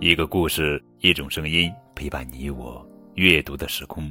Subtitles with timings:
[0.00, 4.08] 一个故事，一种声音，陪伴你我阅读的时空。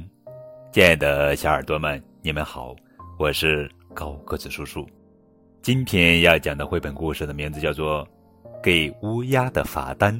[0.70, 2.76] 亲爱的小耳朵们，你们好，
[3.18, 4.86] 我是高个子叔叔。
[5.62, 8.06] 今天要讲的绘本故事的名字叫做
[8.62, 10.14] 《给乌鸦的罚单》，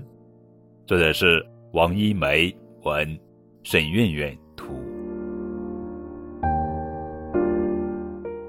[0.86, 2.50] 作者是王一梅，
[2.82, 3.18] 文，
[3.62, 4.82] 沈苑苑图。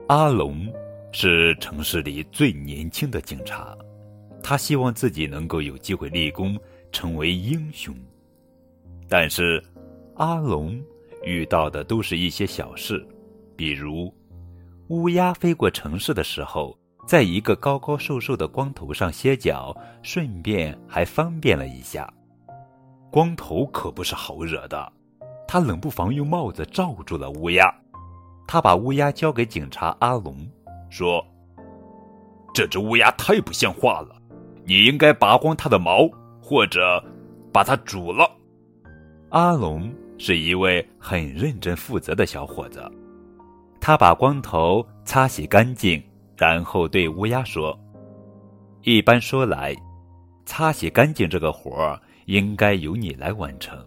[0.07, 0.65] 阿龙
[1.11, 3.77] 是城市里最年轻的警察，
[4.41, 6.57] 他希望自己能够有机会立功。
[6.91, 7.95] 成为英雄，
[9.07, 9.63] 但是
[10.15, 10.79] 阿龙
[11.23, 13.05] 遇到的都是一些小事，
[13.55, 14.13] 比如
[14.87, 22.11] 乌鸦飞过城市的时候，在一个高高瘦瘦的光头上歇脚，顺便还方便了一下。
[23.11, 24.91] 光头可不是好惹的，
[25.47, 27.73] 他冷不防用帽子罩住了乌鸦。
[28.47, 30.35] 他把乌鸦交给警察阿龙，
[30.89, 31.23] 说
[32.53, 34.15] ：“这只乌鸦太不像话了，
[34.65, 36.09] 你应该拔光它的毛。”
[36.49, 36.99] 或者
[37.53, 38.27] 把它煮了。
[39.29, 42.83] 阿龙是一位很认真负责的小伙子，
[43.79, 46.03] 他把光头擦洗干净，
[46.35, 47.79] 然后对乌鸦说
[48.81, 49.75] ：“一般说来，
[50.43, 53.77] 擦洗干净这个活儿应该由你来完成，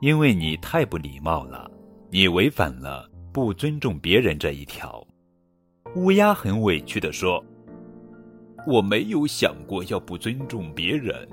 [0.00, 1.70] 因为你太不礼貌了，
[2.08, 5.06] 你违反了不尊重别人这一条。”
[5.96, 7.44] 乌鸦很委屈的说
[8.66, 11.28] ：“我没有想过要不尊重别人。”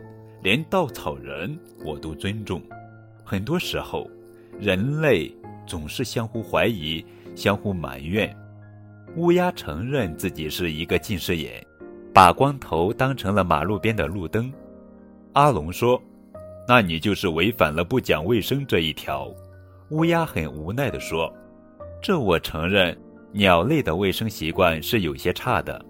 [0.46, 2.62] 连稻草人我都尊重。
[3.24, 4.08] 很多时候，
[4.60, 8.32] 人类总是相互怀疑、相互埋怨。
[9.16, 11.66] 乌鸦承认自己是一个近视眼，
[12.14, 14.54] 把光头当成了马路边的路灯。
[15.34, 16.00] 阿龙说
[16.70, 19.34] ：“那你就是违反了不讲卫生这一条。”
[19.90, 21.34] 乌鸦很无奈地说
[22.04, 22.96] ：“这我承认，
[23.32, 25.84] 鸟类的卫生习惯是有些差的。”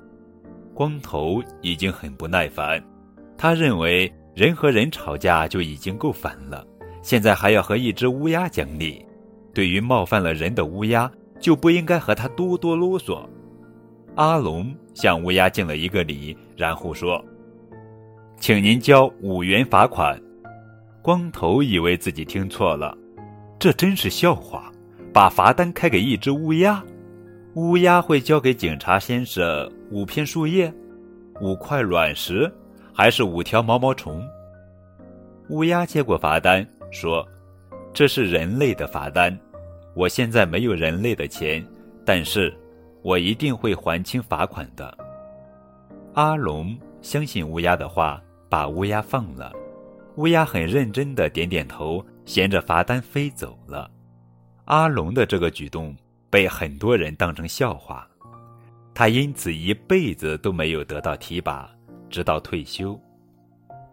[0.74, 2.82] 光头已经很不耐烦，
[3.38, 4.10] 他认为。
[4.36, 6.68] 人和人吵架就已经够烦了，
[7.02, 9.04] 现在还要和一只乌鸦讲理。
[9.54, 11.10] 对于冒犯了人的乌鸦，
[11.40, 13.26] 就不应该和他多多啰嗦。
[14.16, 17.24] 阿龙向乌鸦敬了一个礼，然后说
[18.38, 20.22] ：“请您交五元罚款。”
[21.02, 22.98] 光头以为自己听错了，
[23.58, 24.70] 这真是笑话！
[25.14, 26.84] 把罚单开给一只乌鸦，
[27.54, 30.74] 乌鸦会交给警察先生五片树叶，
[31.40, 32.52] 五块卵石。
[32.96, 34.26] 还是五条毛毛虫。
[35.50, 37.28] 乌鸦接过罚单，说
[37.94, 39.38] ：“这是人类的罚单，
[39.94, 41.62] 我现在没有人类的钱，
[42.06, 42.58] 但是，
[43.02, 44.98] 我一定会还清罚款的。”
[46.16, 49.52] 阿龙相信乌鸦的话，把乌鸦放了。
[50.16, 53.92] 乌鸦很认真的点点头，衔着罚单飞走了。
[54.64, 55.94] 阿龙的这个举动
[56.30, 58.08] 被很多人当成笑话，
[58.94, 61.70] 他因此一辈子都没有得到提拔。
[62.10, 63.00] 直到退休，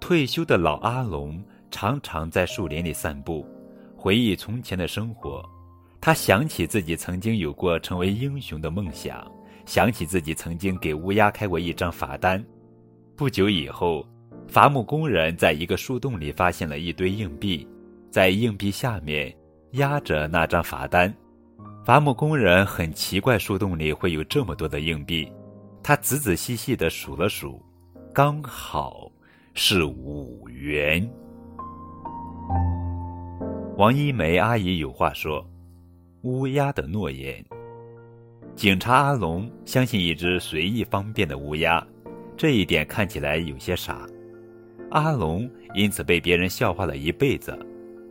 [0.00, 3.46] 退休的老阿龙常常在树林里散步，
[3.96, 5.44] 回忆从前的生活。
[6.00, 9.24] 他想起自己曾经有过成为英雄的梦想，
[9.64, 12.44] 想起自己曾经给乌鸦开过一张罚单。
[13.16, 14.04] 不久以后，
[14.48, 17.66] 伐木工人在一个树洞里发现了一堆硬币，
[18.10, 19.32] 在硬币下面
[19.72, 21.12] 压着那张罚单。
[21.84, 25.30] 伐木工人很奇怪，树洞里会有这么多的硬币。
[25.84, 27.60] 他仔仔细细地数了数。
[28.14, 29.10] 刚好
[29.54, 31.10] 是五元。
[33.78, 35.42] 王一梅阿姨有话说
[36.20, 37.42] ：“乌鸦的诺言。”
[38.54, 41.82] 警察阿龙相信一只随意方便的乌鸦，
[42.36, 44.06] 这一点看起来有些傻。
[44.90, 47.58] 阿龙因此被别人笑话了一辈子。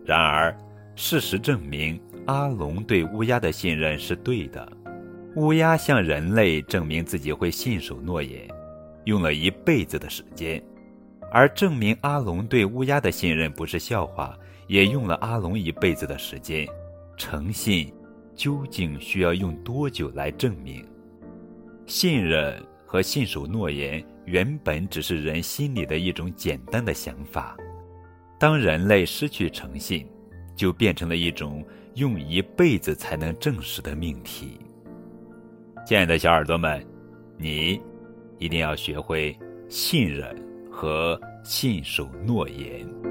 [0.03, 0.51] 然而，
[0.95, 4.67] 事实证明，阿龙对乌鸦的信任是对的。
[5.35, 8.49] 乌鸦向人类证明自己会信守诺言。
[9.05, 10.61] 用了一辈子的时间，
[11.31, 16.67] 而证明阿龙对乌鸦的信任不是笑话，也用了阿龙一辈子的时间。
[17.17, 17.91] 诚信
[18.35, 20.85] 究竟需要用多久来证明？
[21.85, 27.57] 信任和信守诺言原本只是人心里的一种简单的想法，
[28.39, 30.07] 当人类失去诚信，
[30.55, 31.65] 就变成了一种
[31.95, 34.59] 用一辈子才能证实的命题。
[35.85, 36.85] 亲爱的小耳朵们，
[37.37, 37.81] 你。
[38.41, 39.37] 一定要学会
[39.69, 40.35] 信任
[40.71, 43.10] 和信守诺言。